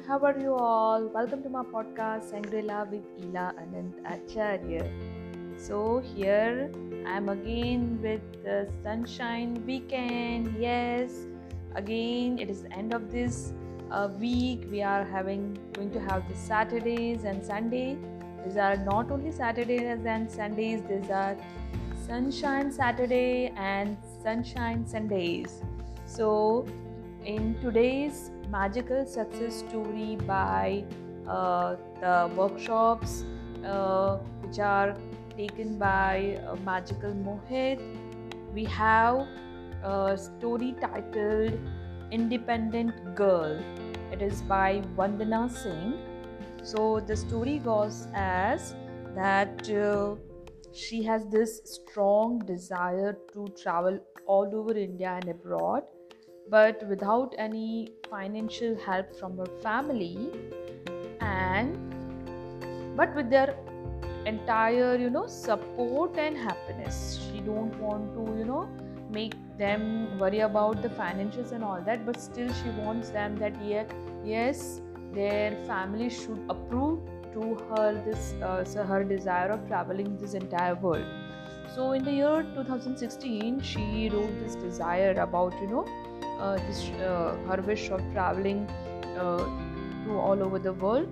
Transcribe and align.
How 0.00 0.18
are 0.20 0.38
you 0.38 0.54
all? 0.54 1.06
Welcome 1.08 1.42
to 1.42 1.50
my 1.50 1.62
podcast 1.62 2.32
Sangrila 2.32 2.90
with 2.90 3.04
Ila 3.22 3.54
Anand 3.62 3.92
Acharya. 4.12 4.88
So, 5.56 6.00
here 6.00 6.70
I 7.06 7.16
am 7.18 7.28
again 7.28 8.00
with 8.00 8.22
the 8.42 8.68
sunshine 8.82 9.62
weekend. 9.66 10.56
Yes, 10.58 11.12
again 11.74 12.38
it 12.38 12.48
is 12.48 12.62
the 12.62 12.72
end 12.72 12.94
of 12.94 13.10
this 13.12 13.52
uh, 13.90 14.08
week. 14.18 14.66
We 14.70 14.82
are 14.82 15.04
having 15.04 15.58
going 15.74 15.90
to 15.90 16.00
have 16.00 16.26
the 16.28 16.36
Saturdays 16.36 17.24
and 17.24 17.44
Sunday. 17.44 17.98
These 18.44 18.56
are 18.56 18.76
not 18.76 19.10
only 19.10 19.30
Saturdays 19.30 20.06
and 20.06 20.30
Sundays, 20.30 20.80
these 20.88 21.10
are 21.10 21.36
Sunshine 22.06 22.72
Saturday 22.72 23.52
and 23.56 23.98
Sunshine 24.22 24.86
Sundays. 24.86 25.60
So, 26.06 26.66
in 27.24 27.54
today's 27.60 28.30
magical 28.50 29.06
success 29.06 29.60
story 29.60 30.16
by 30.26 30.84
uh, 31.28 31.76
the 32.00 32.30
workshops 32.34 33.24
uh, 33.64 34.16
which 34.40 34.58
are 34.58 34.96
taken 35.36 35.78
by 35.78 36.40
uh, 36.46 36.56
Magical 36.64 37.12
Mohit, 37.12 37.80
we 38.52 38.64
have 38.64 39.26
a 39.84 40.18
story 40.18 40.74
titled 40.80 41.58
Independent 42.10 43.14
Girl. 43.14 43.62
It 44.10 44.20
is 44.20 44.42
by 44.42 44.82
Vandana 44.96 45.50
Singh. 45.50 45.94
So, 46.64 47.00
the 47.00 47.16
story 47.16 47.58
goes 47.58 48.08
as 48.14 48.74
that 49.14 49.68
uh, 49.70 50.16
she 50.72 51.02
has 51.04 51.26
this 51.26 51.60
strong 51.64 52.40
desire 52.40 53.16
to 53.32 53.46
travel 53.60 53.98
all 54.26 54.50
over 54.54 54.76
India 54.76 55.18
and 55.20 55.28
abroad 55.28 55.84
but 56.48 56.86
without 56.88 57.34
any 57.38 57.92
financial 58.10 58.76
help 58.84 59.14
from 59.18 59.36
her 59.38 59.50
family 59.62 60.30
and 61.20 61.76
but 62.96 63.14
with 63.14 63.30
their 63.30 63.56
entire 64.26 64.96
you 64.96 65.10
know 65.10 65.26
support 65.26 66.16
and 66.16 66.36
happiness 66.36 67.18
she 67.24 67.40
don't 67.40 67.76
want 67.80 68.12
to 68.14 68.38
you 68.38 68.44
know 68.44 68.68
make 69.10 69.34
them 69.58 70.18
worry 70.18 70.40
about 70.40 70.80
the 70.82 70.88
financials 70.88 71.52
and 71.52 71.64
all 71.64 71.80
that 71.80 72.06
but 72.06 72.20
still 72.20 72.52
she 72.52 72.70
wants 72.84 73.10
them 73.10 73.36
that 73.36 73.54
yeah, 73.64 73.84
yes 74.24 74.80
their 75.12 75.54
family 75.66 76.08
should 76.08 76.40
approve 76.48 77.00
to 77.32 77.54
her 77.70 78.02
this 78.06 78.34
uh, 78.42 78.64
so 78.64 78.82
her 78.84 79.02
desire 79.04 79.50
of 79.50 79.66
traveling 79.66 80.16
this 80.18 80.34
entire 80.34 80.74
world. 80.74 81.04
So 81.74 81.92
in 81.92 82.04
the 82.04 82.12
year 82.12 82.42
2016 82.54 83.60
she 83.60 84.10
wrote 84.10 84.32
this 84.42 84.54
desire 84.56 85.12
about 85.12 85.54
you 85.60 85.68
know 85.68 85.86
this 86.66 86.88
uh, 87.08 87.62
wish 87.66 87.90
of 87.90 88.00
traveling 88.12 88.68
uh, 89.16 89.44
to 90.04 90.18
all 90.18 90.42
over 90.42 90.58
the 90.58 90.72
world 90.72 91.08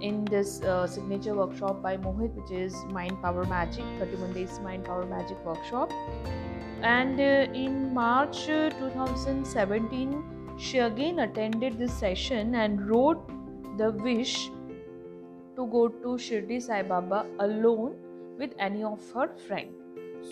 in 0.00 0.24
this 0.26 0.60
uh, 0.62 0.86
signature 0.86 1.34
workshop 1.34 1.82
by 1.82 1.96
Mohit, 1.96 2.34
which 2.34 2.50
is 2.50 2.74
Mind 2.90 3.20
Power 3.22 3.44
Magic 3.44 3.84
31 3.98 4.32
Days 4.32 4.60
Mind 4.60 4.84
Power 4.84 5.06
Magic 5.06 5.42
Workshop. 5.44 5.90
And 6.82 7.18
uh, 7.18 7.52
in 7.64 7.94
March 7.94 8.46
2017, 8.46 10.22
she 10.58 10.78
again 10.78 11.20
attended 11.20 11.78
this 11.78 11.92
session 11.92 12.54
and 12.54 12.88
wrote 12.88 13.30
the 13.78 13.92
wish 13.92 14.50
to 15.56 15.66
go 15.66 15.88
to 15.88 16.18
Shirdi 16.26 16.60
Sai 16.60 16.82
Baba 16.82 17.26
alone 17.38 17.94
with 18.38 18.52
any 18.58 18.82
of 18.82 19.00
her 19.12 19.28
friends 19.46 19.83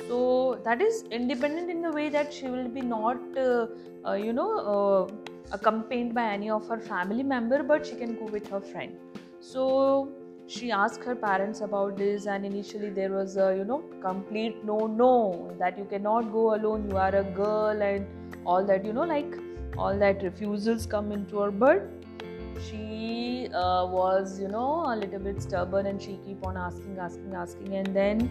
so 0.09 0.61
that 0.65 0.81
is 0.81 1.05
independent 1.11 1.71
in 1.71 1.83
the 1.83 1.91
way 1.91 2.09
that 2.09 2.33
she 2.33 2.47
will 2.47 2.69
be 2.69 2.81
not 2.81 3.19
uh, 3.37 3.67
uh, 4.07 4.15
you 4.15 4.33
know 4.33 4.51
uh, 4.75 5.13
accompanied 5.53 6.15
by 6.15 6.25
any 6.33 6.51
of 6.51 6.67
her 6.69 6.79
family 6.79 7.23
member 7.23 7.63
but 7.63 7.87
she 7.87 7.95
can 7.95 8.17
go 8.17 8.27
with 8.27 8.49
her 8.49 8.61
friend. 8.61 8.97
So 9.41 10.09
she 10.47 10.71
asked 10.71 11.05
her 11.05 11.15
parents 11.15 11.61
about 11.61 11.97
this 11.97 12.27
and 12.27 12.45
initially 12.45 12.91
there 12.91 13.11
was 13.11 13.37
a 13.37 13.55
you 13.57 13.65
know 13.65 13.83
complete 14.01 14.65
no 14.65 14.87
no 14.87 15.55
that 15.59 15.79
you 15.79 15.85
cannot 15.85 16.33
go 16.33 16.55
alone 16.55 16.89
you 16.91 16.97
are 16.97 17.15
a 17.17 17.25
girl 17.25 17.83
and 17.83 18.07
all 18.45 18.65
that 18.65 18.85
you 18.85 18.93
know 18.93 19.05
like 19.05 19.35
all 19.79 19.97
that 19.97 20.23
refusals 20.23 20.85
come 20.85 21.13
into 21.13 21.39
her 21.39 21.51
but 21.51 21.89
she 22.61 23.49
uh, 23.55 23.87
was 23.87 24.39
you 24.41 24.49
know 24.49 24.85
a 24.87 24.97
little 24.97 25.21
bit 25.21 25.41
stubborn 25.43 25.87
and 25.87 26.03
she 26.03 26.19
keep 26.27 26.45
on 26.47 26.57
asking 26.57 26.99
asking 26.99 27.35
asking 27.35 27.75
and 27.77 27.97
then 27.97 28.31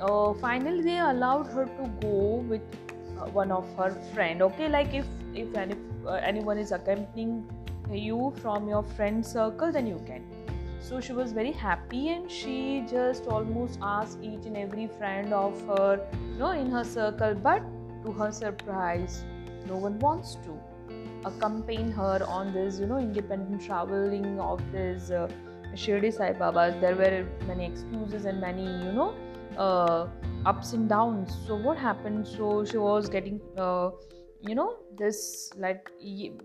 uh, 0.00 0.32
finally 0.34 0.82
they 0.82 0.98
allowed 0.98 1.46
her 1.46 1.64
to 1.64 1.88
go 2.00 2.44
with 2.52 2.62
uh, 3.18 3.26
one 3.30 3.50
of 3.52 3.66
her 3.76 3.90
friend 4.14 4.42
okay 4.42 4.68
like 4.68 4.92
if 4.94 5.06
if 5.34 5.56
any, 5.56 5.74
uh, 6.06 6.12
anyone 6.12 6.58
is 6.58 6.72
accompanying 6.72 7.48
you 7.90 8.32
from 8.40 8.68
your 8.68 8.82
friend 8.82 9.24
circle 9.24 9.72
then 9.72 9.86
you 9.86 10.00
can 10.06 10.24
so 10.80 11.00
she 11.00 11.12
was 11.12 11.32
very 11.32 11.52
happy 11.52 12.08
and 12.08 12.30
she 12.30 12.84
just 12.88 13.26
almost 13.26 13.78
asked 13.82 14.18
each 14.22 14.46
and 14.46 14.56
every 14.56 14.88
friend 14.98 15.32
of 15.32 15.60
her 15.66 16.00
you 16.12 16.38
know 16.38 16.50
in 16.50 16.70
her 16.70 16.84
circle 16.84 17.34
but 17.34 17.62
to 18.04 18.12
her 18.12 18.32
surprise 18.32 19.24
no 19.68 19.76
one 19.76 19.98
wants 20.00 20.36
to 20.36 20.58
accompany 21.24 21.90
her 21.90 22.24
on 22.26 22.52
this 22.52 22.80
you 22.80 22.86
know 22.86 22.98
independent 22.98 23.62
traveling 23.62 24.40
of 24.40 24.60
this 24.72 25.10
uh, 25.10 25.28
Shirdi 25.74 26.12
Sai 26.12 26.32
Baba. 26.32 26.76
There 26.80 26.94
were 26.94 27.26
many 27.46 27.64
excuses 27.66 28.24
and 28.24 28.40
many 28.40 28.64
you 28.64 28.92
know 28.92 29.14
uh, 29.58 30.06
ups 30.46 30.72
and 30.72 30.88
downs. 30.88 31.36
So 31.46 31.56
what 31.56 31.78
happened? 31.78 32.26
So 32.26 32.64
she 32.64 32.78
was 32.78 33.08
getting 33.08 33.40
uh, 33.56 33.90
you 34.40 34.54
know 34.54 34.78
this 34.98 35.52
like 35.56 35.90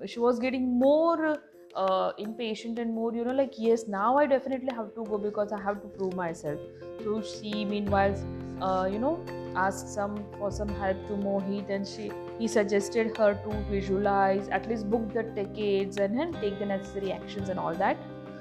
she 0.05 0.19
was 0.19 0.39
getting 0.39 0.79
more 0.79 1.37
uh, 1.75 2.11
impatient 2.17 2.79
and 2.79 2.93
more 2.93 3.13
you 3.13 3.23
know 3.23 3.33
like 3.33 3.53
yes 3.57 3.87
now 3.87 4.17
i 4.17 4.25
definitely 4.25 4.73
have 4.73 4.93
to 4.95 5.03
go 5.05 5.17
because 5.17 5.51
i 5.51 5.61
have 5.61 5.81
to 5.81 5.87
prove 5.87 6.15
myself. 6.15 6.59
So 7.03 7.21
she 7.21 7.65
meanwhile 7.65 8.15
uh, 8.61 8.89
you 8.91 8.99
know 8.99 9.23
asked 9.55 9.89
some 9.89 10.15
for 10.37 10.51
some 10.51 10.69
help 10.69 11.07
to 11.07 11.13
mohit 11.13 11.69
and 11.69 11.87
she 11.87 12.11
he 12.39 12.47
suggested 12.47 13.17
her 13.17 13.33
to 13.45 13.63
visualize 13.69 14.47
at 14.49 14.67
least 14.69 14.89
book 14.89 15.13
the 15.13 15.23
tickets 15.35 15.97
and, 15.97 16.19
and 16.19 16.33
take 16.35 16.59
the 16.59 16.65
necessary 16.65 17.11
actions 17.11 17.49
and 17.49 17.59
all 17.59 17.73
that. 17.73 17.97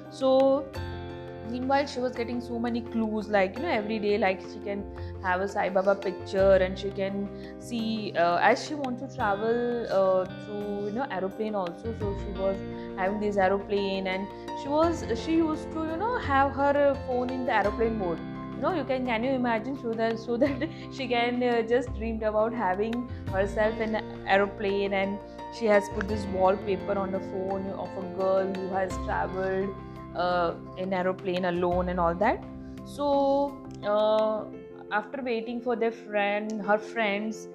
So 0.09 0.65
meanwhile 1.49 1.85
she 1.85 1.99
was 1.99 2.13
getting 2.13 2.39
so 2.41 2.59
many 2.59 2.81
clues 2.81 3.27
like 3.29 3.55
you 3.57 3.63
know 3.63 3.69
every 3.69 3.99
day 3.99 4.17
like 4.17 4.41
she 4.41 4.59
can 4.65 4.83
have 5.23 5.41
a 5.41 5.47
sai 5.47 5.69
baba 5.69 5.95
picture 5.95 6.55
and 6.67 6.77
she 6.77 6.89
can 6.91 7.27
see 7.59 8.13
uh, 8.15 8.37
as 8.37 8.65
she 8.65 8.75
wants 8.75 9.01
to 9.01 9.15
travel 9.15 9.87
uh, 9.99 10.25
through 10.45 10.85
you 10.87 10.91
know 10.91 11.07
aeroplane 11.11 11.55
also. 11.55 11.93
So 11.99 12.15
she 12.23 12.39
was 12.39 12.57
having 12.97 13.19
this 13.19 13.37
aeroplane 13.37 14.07
and 14.07 14.27
she 14.61 14.69
was 14.69 15.05
she 15.25 15.37
used 15.37 15.71
to 15.73 15.85
you 15.91 15.97
know 15.97 16.17
have 16.17 16.51
her 16.53 16.95
phone 17.05 17.29
in 17.29 17.45
the 17.45 17.53
aeroplane 17.53 17.97
mode. 17.97 18.19
You 18.55 18.61
know 18.61 18.73
you 18.75 18.83
can 18.83 19.05
can 19.05 19.23
you 19.23 19.31
imagine? 19.31 19.79
So 19.81 19.93
that 19.93 20.19
so 20.19 20.37
that 20.43 20.69
she 20.91 21.07
can 21.07 21.43
uh, 21.43 21.61
just 21.73 21.93
dreamed 21.95 22.23
about 22.23 22.53
having 22.53 23.09
herself 23.31 23.79
in 23.79 23.95
an 23.95 24.23
aeroplane 24.27 24.93
and 24.93 25.19
she 25.57 25.65
has 25.65 25.89
put 25.89 26.07
this 26.07 26.25
wallpaper 26.37 26.97
on 26.99 27.11
the 27.11 27.19
phone 27.19 27.69
of 27.71 27.89
a 27.97 28.07
girl 28.17 28.53
who 28.53 28.67
has 28.73 28.97
traveled 29.05 29.69
uh, 30.17 30.53
in 30.77 30.93
aeroplane 30.93 31.45
alone 31.45 31.89
and 31.89 31.99
all 31.99 32.15
that. 32.15 32.43
So 32.85 33.55
uh, 33.83 34.45
after 34.91 35.21
waiting 35.21 35.61
for 35.61 35.75
their 35.75 35.91
friend 35.91 36.61
her 36.61 36.77
friends 36.77 37.49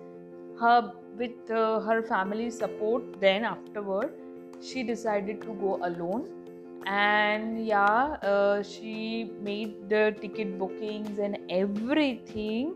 her 0.60 0.92
with 1.16 1.50
uh, 1.50 1.80
her 1.80 2.02
family 2.02 2.50
support 2.50 3.02
then 3.20 3.44
afterward 3.44 4.12
she 4.60 4.82
decided 4.82 5.40
to 5.42 5.54
go 5.54 5.78
alone. 5.82 6.28
And 6.86 7.66
yeah 7.66 8.16
uh, 8.22 8.62
she 8.62 9.30
made 9.40 9.88
the 9.88 10.14
ticket 10.20 10.58
bookings 10.58 11.18
and 11.18 11.38
everything. 11.48 12.74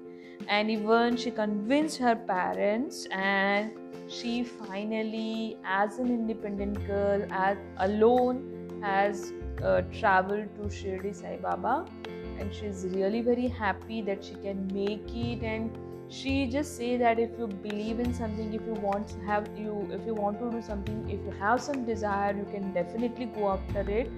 And 0.48 0.70
even 0.70 1.16
she 1.16 1.30
convinced 1.30 1.98
her 1.98 2.14
parents 2.14 3.06
and 3.10 3.72
she 4.08 4.44
finally 4.44 5.56
as 5.64 5.98
an 5.98 6.06
independent 6.06 6.86
girl 6.86 7.26
as 7.30 7.58
alone 7.78 8.78
has 8.80 9.32
uh, 9.62 9.82
travel 9.98 10.44
to 10.56 10.62
Shirdi 10.68 11.14
Sai 11.14 11.38
Baba. 11.42 11.86
And 12.38 12.54
she's 12.54 12.86
really 12.90 13.22
very 13.22 13.48
happy 13.48 14.02
that 14.02 14.24
she 14.24 14.34
can 14.34 14.70
make 14.72 15.08
it. 15.14 15.42
And 15.42 15.70
she 16.08 16.46
just 16.46 16.76
say 16.76 16.96
that 16.96 17.18
if 17.18 17.30
you 17.38 17.48
believe 17.48 17.98
in 17.98 18.14
something 18.14 18.52
if 18.54 18.62
you 18.64 18.74
want 18.74 19.08
to 19.08 19.18
have 19.26 19.48
you 19.58 19.88
if 19.90 20.06
you 20.06 20.14
want 20.14 20.38
to 20.38 20.50
do 20.52 20.62
something 20.62 21.10
if 21.10 21.18
you 21.24 21.32
have 21.40 21.60
some 21.60 21.84
desire 21.84 22.32
you 22.36 22.44
can 22.52 22.72
definitely 22.72 23.26
go 23.26 23.48
after 23.48 23.80
it. 23.90 24.08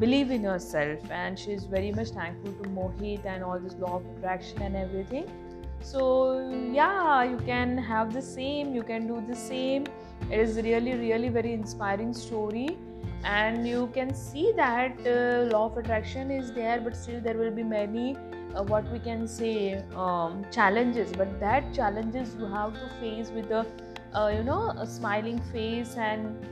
Believe 0.00 0.30
in 0.30 0.42
yourself. 0.42 0.98
And 1.10 1.38
she's 1.38 1.64
very 1.64 1.92
much 1.92 2.08
thankful 2.08 2.52
to 2.52 2.68
mohit 2.70 3.24
and 3.26 3.44
all 3.44 3.60
this 3.60 3.74
law 3.74 3.96
of 3.96 4.06
attraction 4.16 4.62
and 4.62 4.74
everything. 4.74 5.30
So 5.82 6.50
yeah 6.72 7.22
you 7.22 7.36
can 7.46 7.78
have 7.78 8.12
the 8.12 8.22
same. 8.22 8.74
You 8.74 8.82
can 8.82 9.06
do 9.06 9.22
the 9.28 9.36
same. 9.36 9.86
It 10.30 10.40
is 10.40 10.56
really 10.56 10.94
really 10.94 11.28
very 11.28 11.52
inspiring 11.52 12.12
story 12.12 12.76
and 13.24 13.66
you 13.68 13.90
can 13.94 14.14
see 14.14 14.52
that 14.56 14.98
uh, 15.06 15.50
law 15.52 15.66
of 15.66 15.76
attraction 15.76 16.30
is 16.30 16.52
there 16.52 16.80
but 16.80 16.96
still 16.96 17.20
there 17.20 17.36
will 17.36 17.50
be 17.50 17.62
many 17.62 18.16
uh, 18.54 18.62
what 18.62 18.90
we 18.90 18.98
can 18.98 19.28
say 19.28 19.82
um, 19.94 20.44
challenges. 20.50 21.12
But 21.12 21.38
that 21.40 21.72
challenges 21.74 22.34
you 22.38 22.46
have 22.46 22.74
to 22.74 22.88
face 23.00 23.30
with 23.30 23.50
a 23.50 23.66
uh, 24.14 24.28
you 24.28 24.42
know 24.42 24.70
a 24.76 24.86
smiling 24.86 25.40
face 25.52 25.96
and 25.96 26.46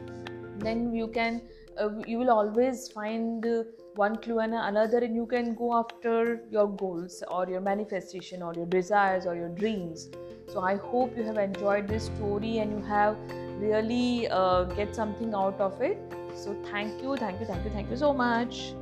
then 0.58 0.92
you 0.92 1.08
can 1.08 1.42
uh, 1.80 1.90
you 2.06 2.18
will 2.18 2.30
always 2.30 2.88
find 2.88 3.44
uh, 3.46 3.64
one 3.94 4.16
clue 4.16 4.38
and 4.40 4.54
another 4.54 4.98
and 4.98 5.16
you 5.16 5.26
can 5.26 5.54
go 5.54 5.74
after 5.74 6.42
your 6.50 6.68
goals 6.68 7.22
or 7.28 7.48
your 7.48 7.60
manifestation 7.60 8.42
or 8.42 8.54
your 8.54 8.66
desires 8.66 9.26
or 9.26 9.34
your 9.34 9.48
dreams. 9.48 10.08
So 10.46 10.60
i 10.60 10.76
hope 10.76 11.16
you 11.16 11.24
have 11.24 11.36
enjoyed 11.36 11.88
this 11.88 12.06
story 12.06 12.58
and 12.58 12.72
you 12.72 12.84
have 12.84 13.16
really 13.60 14.28
uh, 14.28 14.64
get 14.64 14.94
something 14.94 15.34
out 15.34 15.60
of 15.60 15.80
it. 15.80 15.98
So 16.38 16.54
thank 16.70 17.02
you, 17.02 17.16
thank 17.16 17.40
you, 17.40 17.46
thank 17.46 17.64
you, 17.64 17.70
thank 17.70 17.90
you 17.90 17.96
so 17.96 18.14
much. 18.14 18.74